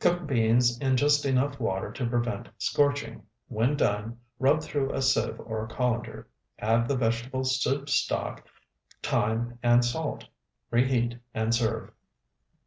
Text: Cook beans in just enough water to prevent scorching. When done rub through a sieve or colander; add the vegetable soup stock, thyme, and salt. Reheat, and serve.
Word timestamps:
Cook 0.00 0.26
beans 0.26 0.78
in 0.78 0.96
just 0.96 1.26
enough 1.26 1.60
water 1.60 1.92
to 1.92 2.06
prevent 2.06 2.48
scorching. 2.56 3.26
When 3.48 3.76
done 3.76 4.16
rub 4.38 4.62
through 4.62 4.90
a 4.94 5.02
sieve 5.02 5.38
or 5.38 5.66
colander; 5.68 6.28
add 6.58 6.88
the 6.88 6.96
vegetable 6.96 7.44
soup 7.44 7.90
stock, 7.90 8.46
thyme, 9.02 9.58
and 9.62 9.84
salt. 9.84 10.24
Reheat, 10.70 11.18
and 11.34 11.54
serve. 11.54 11.90